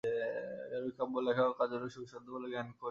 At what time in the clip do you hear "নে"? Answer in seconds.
2.69-2.79